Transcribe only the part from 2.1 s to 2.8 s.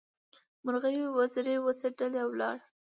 ولاړه.